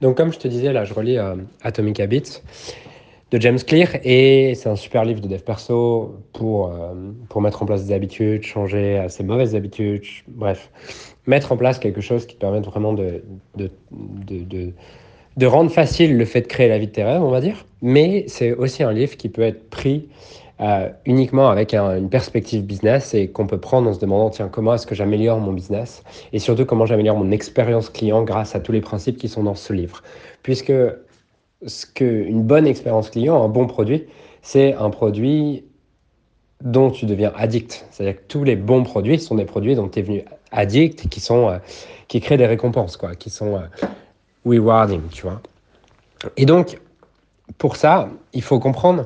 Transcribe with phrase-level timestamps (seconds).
[0.00, 2.40] Donc, comme je te disais, là, je relis euh, Atomic Habits
[3.30, 6.94] de James Clear et c'est un super livre de dev perso pour, euh,
[7.28, 10.70] pour mettre en place des habitudes, changer ses mauvaises habitudes, bref,
[11.26, 13.22] mettre en place quelque chose qui te permette vraiment de,
[13.56, 14.72] de, de,
[15.36, 17.66] de, rendre facile le fait de créer la vie de tes rêves, on va dire.
[17.82, 20.08] Mais c'est aussi un livre qui peut être pris
[20.60, 24.74] euh, uniquement avec une perspective business et qu'on peut prendre en se demandant tiens comment
[24.74, 26.02] est-ce que j'améliore mon business
[26.34, 29.54] et surtout comment j'améliore mon expérience client grâce à tous les principes qui sont dans
[29.54, 30.02] ce livre.
[30.42, 30.72] Puisque
[31.66, 34.04] ce que une bonne expérience client un bon produit
[34.42, 35.64] c'est un produit
[36.62, 37.86] dont tu deviens addict.
[37.90, 41.20] C'est-à-dire que tous les bons produits sont des produits dont tu es venu addict qui
[41.20, 41.58] sont euh,
[42.08, 43.86] qui créent des récompenses quoi qui sont euh,
[44.44, 45.40] rewarding tu vois.
[46.36, 46.78] Et donc
[47.56, 49.04] pour ça il faut comprendre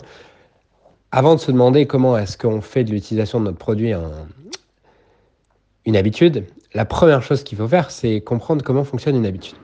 [1.15, 3.93] avant de se demander comment est-ce qu'on fait de l'utilisation de notre produit
[5.85, 9.55] une habitude, la première chose qu'il faut faire, c'est comprendre comment fonctionne une habitude.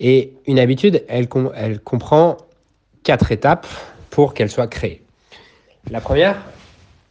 [0.00, 2.36] Et une habitude, elle, comprend
[3.04, 3.68] quatre étapes
[4.10, 5.04] pour qu'elle soit créée.
[5.88, 6.42] La première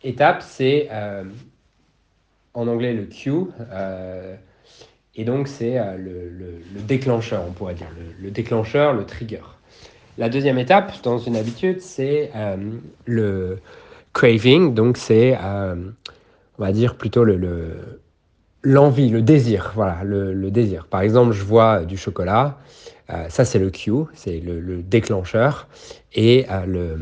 [0.03, 1.23] étape, c'est euh,
[2.53, 4.36] en anglais le cue, euh,
[5.16, 7.88] et donc c'est euh, le, déclencheur, on pourrait dire,
[8.19, 9.44] le déclencheur, le trigger.
[10.18, 12.58] La deuxième étape dans une habitude, c'est euh,
[13.06, 13.60] le
[14.14, 15.76] craving, donc c'est, euh,
[16.58, 18.00] on va dire plutôt le,
[18.64, 20.88] l'envie, le, désir, voilà, le, désir.
[20.88, 22.58] Par exemple, je vois du chocolat,
[23.12, 25.68] euh, ça c'est le cue, c'est le, déclencheur,
[26.14, 26.98] et le,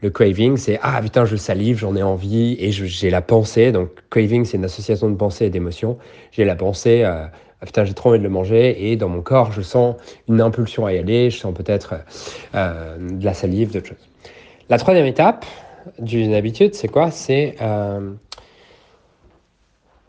[0.00, 3.70] le craving, c'est ah putain, je salive, j'en ai envie, et j'ai la pensée.
[3.70, 5.96] Donc craving, c'est une association de pensée et d'émotion.
[6.32, 7.04] J'ai la pensée
[7.62, 9.94] ah, putain, j'ai trop envie de le manger, et dans mon corps, je sens
[10.28, 11.94] une impulsion à y aller, je sens peut-être
[12.56, 14.08] euh, de la salive, d'autres choses.
[14.68, 15.46] La troisième étape
[16.00, 17.12] d'une habitude, c'est quoi?
[17.12, 18.14] C'est euh,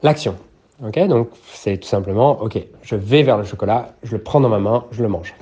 [0.01, 0.35] l'action.
[0.83, 4.49] Ok, donc c'est tout simplement, ok, je vais vers le chocolat, je le prends dans
[4.49, 5.35] ma main, je le mange.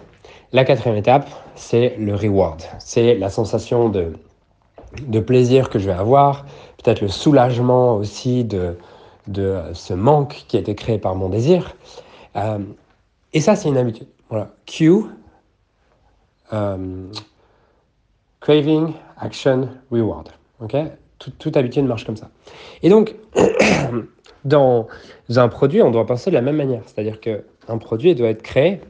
[0.52, 2.62] La quatrième étape, c'est le reward.
[2.80, 4.12] C'est la sensation de,
[5.08, 6.46] de plaisir que je vais avoir,
[6.84, 8.76] peut-être le soulagement aussi de,
[9.28, 11.76] de ce manque qui a été créé par mon désir.
[12.36, 12.60] Euh,
[13.34, 14.08] et ça, c'est une habitude.
[14.30, 14.50] Voilà.
[14.66, 15.06] Q,
[16.54, 17.08] euh,
[18.40, 20.30] craving, action, reward.
[20.60, 20.76] Ok?
[21.38, 22.30] Toute habitude marche comme ça.
[22.82, 23.16] Et donc,
[24.46, 24.88] dans
[25.30, 26.82] un produit, on doit penser de la même manière.
[26.86, 28.82] C'est-à-dire qu'un produit doit être créé,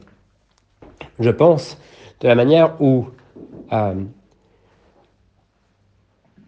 [1.18, 1.76] je pense,
[2.20, 3.06] de la manière où
[3.72, 4.02] euh,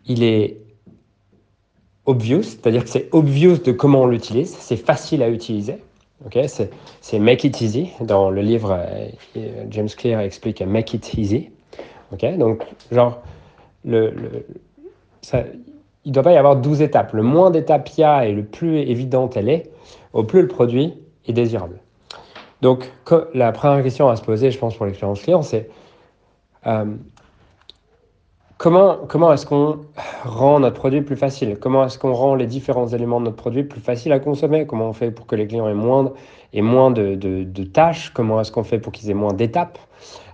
[0.06, 0.63] il est
[2.06, 5.78] obvious, c'est-à-dire que c'est obvious de comment on l'utilise, c'est facile à utiliser.
[6.26, 6.46] Okay?
[6.48, 7.90] C'est Make It Easy.
[8.00, 8.78] Dans le livre,
[9.36, 11.50] euh, James Clear explique Make It Easy.
[12.12, 12.36] Okay?
[12.36, 13.22] Donc, genre,
[13.84, 17.12] il ne doit pas y avoir 12 étapes.
[17.12, 19.70] Le moins d'étapes il y a et le plus évidente elle est,
[20.12, 20.94] au plus le produit
[21.26, 21.78] est désirable.
[22.62, 22.90] Donc,
[23.34, 25.68] la première question à se poser, je pense, pour l'expérience client, c'est
[26.66, 26.86] euh,
[28.64, 29.80] Comment, comment est-ce qu'on
[30.24, 31.58] rend notre produit plus facile?
[31.60, 34.66] Comment est-ce qu'on rend les différents éléments de notre produit plus faciles à consommer?
[34.66, 38.08] Comment on fait pour que les clients aient moins, de, tâches?
[38.14, 39.78] Comment est-ce qu'on fait pour qu'ils aient moins d'étapes?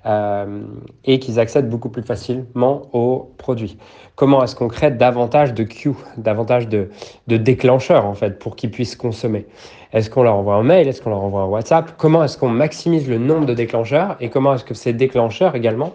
[0.07, 0.63] Euh,
[1.05, 3.77] et qu'ils accèdent beaucoup plus facilement aux produits
[4.17, 6.89] Comment est-ce qu'on crée davantage de queues, davantage de,
[7.27, 9.47] déclencheurs en fait pour qu'ils puissent consommer?
[9.93, 10.89] Est-ce qu'on leur envoie un mail?
[10.89, 11.93] Est-ce qu'on leur envoie un WhatsApp?
[11.97, 14.17] Comment est-ce qu'on maximise le nombre de déclencheurs?
[14.21, 15.95] Et comment est-ce que ces déclencheurs également,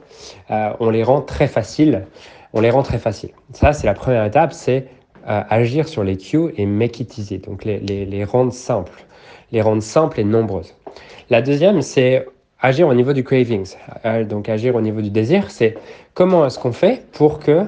[0.51, 2.05] euh, on les rend très faciles?
[2.53, 3.31] On les rend très faciles.
[3.53, 4.87] Ça, c'est la première étape, c'est
[5.27, 7.39] euh, agir sur les queues et make it easy.
[7.39, 9.05] Donc les rendre simples.
[9.51, 10.73] Les rendre simples et nombreuses.
[11.29, 12.25] La deuxième, c'est
[12.61, 13.75] agir au niveau du cravings.
[14.05, 15.75] Euh, donc agir au niveau du désir, c'est
[16.13, 17.67] comment est-ce qu'on fait pour que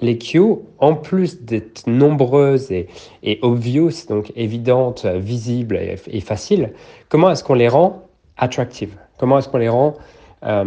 [0.00, 2.88] les queues, en plus d'être nombreuses et,
[3.22, 6.72] et, obvious, donc évidentes, visibles et, faciles,
[7.08, 8.04] comment est-ce qu'on les rend
[8.36, 8.96] attractives?
[9.18, 9.94] Comment est-ce qu'on les rend
[10.44, 10.64] euh,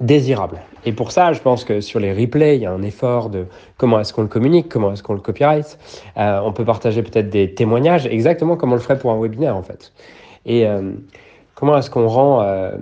[0.00, 0.60] désirables?
[0.86, 3.46] Et pour ça, je pense que sur les replays, il y a un effort de
[3.76, 5.78] comment est-ce qu'on le communique, comment est-ce qu'on le copyright.
[6.16, 9.56] Euh, on peut partager peut-être des témoignages, exactement comme on le ferait pour un webinaire
[9.56, 9.92] en fait.
[10.46, 10.92] Et euh,
[11.54, 12.72] comment est-ce qu'on rend euh,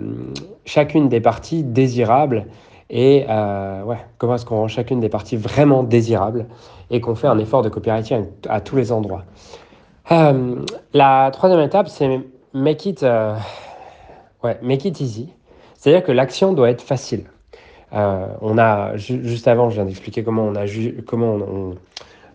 [0.64, 2.46] chacune des parties désirables
[2.90, 6.46] et euh, ouais, comment est-ce qu'on rend chacune des parties vraiment désirables
[6.90, 9.24] et qu'on fait un effort de copywriting à, tous les endroits.
[10.10, 10.56] Euh,
[10.92, 12.20] la troisième étape, c'est
[12.52, 15.30] make it, ouais, make it easy.
[15.76, 17.24] C'est-à-dire que l'action doit être facile.
[17.92, 20.54] on a, juste avant, je viens d'expliquer comment on,
[21.06, 21.74] comment on,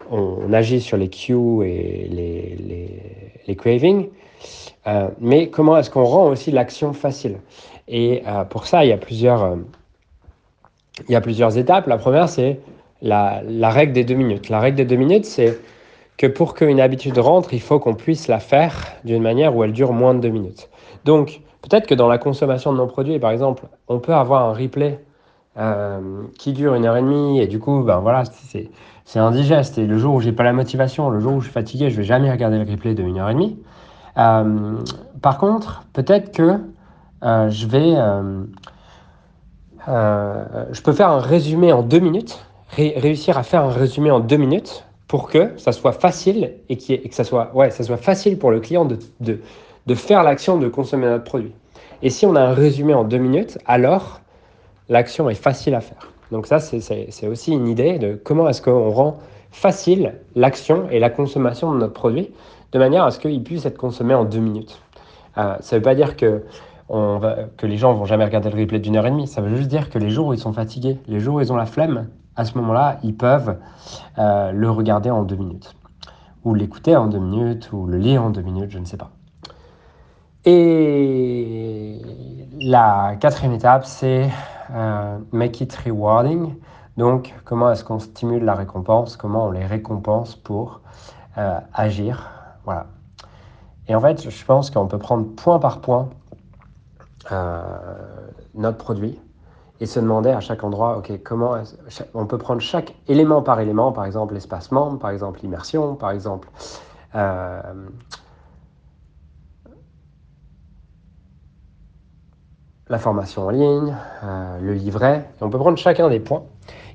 [0.09, 3.03] on, agit sur les queues et les, les,
[3.45, 4.09] les cravings.
[5.19, 7.37] Mais comment est-ce qu'on rend aussi l'action facile?
[7.87, 9.57] Et pour ça, il y a plusieurs
[11.07, 11.87] il y a plusieurs étapes.
[11.87, 12.59] La première, c'est
[13.01, 14.49] la, règle des deux minutes.
[14.49, 15.59] La règle des deux minutes, c'est
[16.17, 18.73] que pour qu'une habitude rentre, il faut qu'on puisse la faire
[19.03, 20.69] d'une manière où elle dure moins de deux minutes.
[21.05, 24.53] Donc, peut-être que dans la consommation de nos produits, par exemple, on peut avoir un
[24.53, 24.99] replay
[25.57, 28.69] euh, qui dure une heure et demie et du coup, ben voilà, c'est,
[29.05, 29.77] c'est indigeste.
[29.77, 31.97] Et le jour où j'ai pas la motivation, le jour où je suis fatigué, je
[31.97, 33.57] vais jamais regarder le replay de une heure et demie.
[34.17, 34.77] Euh,
[35.21, 36.59] par contre, peut-être que
[37.23, 37.95] euh, je vais,
[39.87, 44.37] je peux faire un résumé en deux minutes, réussir à faire un résumé en deux
[44.37, 48.51] minutes pour que ça soit facile et que ça soit, ouais, ça soit facile pour
[48.51, 49.39] le client de, de,
[49.85, 51.53] de faire l'action de consommer notre produit.
[52.01, 54.21] Et si on a un résumé en deux minutes, alors
[54.89, 56.11] l'action est facile à faire.
[56.31, 59.19] Donc ça, c'est aussi une idée de comment est-ce qu'on rend
[59.51, 62.31] facile l'action et la consommation de notre produit
[62.71, 64.81] de manière à ce qu'il puisse être consommé en deux minutes.
[65.37, 66.43] Euh, ça ne veut pas dire que,
[67.63, 69.27] les gens vont jamais regarder le replay d'une heure et demie.
[69.27, 71.51] Ça veut juste dire que les jours où ils sont fatigués, les jours où ils
[71.51, 73.57] ont la flemme, à ce moment-là, ils peuvent
[74.19, 75.75] euh, le regarder en deux minutes.
[76.45, 79.09] Ou l'écouter en deux minutes, ou le lire en deux minutes, je ne sais pas.
[80.45, 81.99] Et
[82.61, 84.29] la quatrième étape, c'est
[84.73, 86.55] euh, make it rewarding.
[86.95, 89.17] Donc, comment est-ce qu'on stimule la récompense?
[89.17, 90.81] Comment on les récompense pour
[91.73, 92.36] agir?
[92.67, 92.87] Voilà.
[93.87, 96.09] Et en fait, je pense qu'on peut prendre point par point
[97.31, 97.61] euh,
[98.55, 99.17] notre produit
[99.79, 101.55] et se demander à chaque endroit, ok, comment
[102.13, 106.49] on peut prendre chaque élément par élément, par exemple l'espacement, par exemple l'immersion, par exemple
[112.89, 115.29] la formation en ligne, euh, le livret.
[115.39, 116.43] on peut prendre chacun des points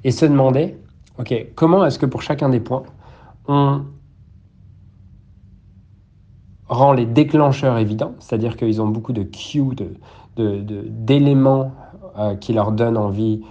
[0.05, 0.79] et se demander,
[1.19, 2.83] OK, comment est-ce que pour chacun des points,
[3.49, 3.85] on
[6.69, 9.63] rend les déclencheurs évidents, c'est-à-dire qu'ils ont beaucoup de cues,
[10.37, 11.71] d'éléments de,
[12.19, 13.43] euh, qui leur donnent envie,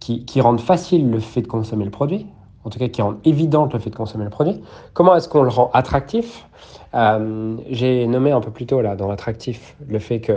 [0.00, 2.26] qui, rendent facile le fait de consommer le produit,
[2.64, 4.60] en tout cas qui rendent évident le fait de consommer le produit.
[4.94, 6.48] Comment est-ce qu'on le rend attractif?
[6.94, 10.32] Euh, J'ai nommé un peu plus tôt là dans l'attractif le fait que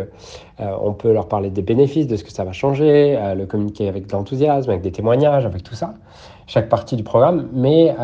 [0.60, 3.90] euh, on peut leur parler des bénéfices, de ce que ça va changer, le communiquer
[3.90, 5.96] avec de l'enthousiasme, avec des témoignages, avec tout ça,
[6.46, 7.48] chaque partie du programme.
[7.54, 7.96] Mais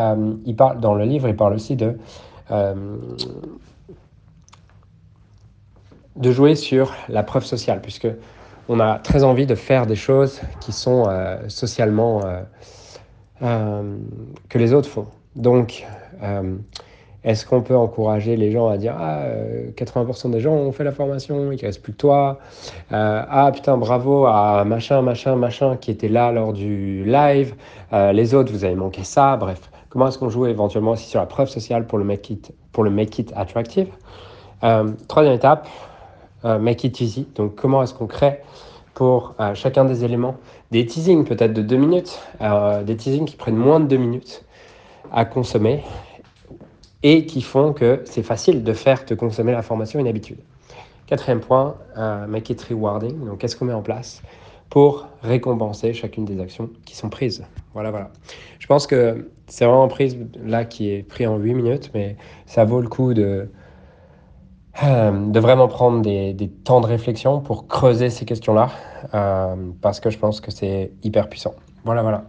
[0.45, 1.95] il parle dans le livre, il parle aussi de
[6.15, 8.07] de jouer sur la preuve sociale, puisque
[8.69, 11.05] on a très envie de faire des choses qui sont
[11.47, 12.21] socialement
[13.43, 13.97] euh,
[14.49, 15.07] que les autres font.
[15.35, 15.87] Donc,
[16.21, 16.57] euh,
[17.23, 19.23] est-ce qu'on peut encourager les gens à dire Ah,
[19.75, 22.39] 80% euh, des gens ont fait la formation, il reste plus que toi.
[22.91, 27.55] ah, putain, bravo à machin, machin, machin qui était là lors du live.
[27.91, 29.37] les autres, vous avez manqué ça.
[29.37, 32.53] Bref, comment est-ce qu'on joue éventuellement aussi sur la preuve sociale pour le make it,
[32.71, 33.87] pour le make it attractive?
[35.07, 35.67] Troisième étape,
[36.43, 37.27] make it easy.
[37.35, 38.41] Donc, comment est-ce qu'on crée
[38.93, 40.35] pour chacun des éléments?
[40.71, 44.45] Des teasings peut-être de deux minutes, euh, des teasings qui prennent moins de deux minutes
[45.11, 45.83] à consommer
[47.03, 50.37] et qui font que c'est facile de faire te consommer la formation une habitude.
[51.07, 53.25] Quatrième point, euh, make it rewarding.
[53.25, 54.21] Donc, qu'est-ce qu'on met en place
[54.69, 57.43] pour récompenser chacune des actions qui sont prises?
[57.73, 58.09] Voilà, voilà.
[58.59, 62.15] Je pense que c'est vraiment prise là qui est pris en huit minutes, mais
[62.45, 63.45] ça vaut le coup de, euh,
[64.79, 68.69] de vraiment prendre des, des, temps de réflexion pour creuser ces questions-là,
[69.13, 71.53] euh, parce que je pense que c'est hyper puissant.
[71.83, 72.23] Voilà, voilà.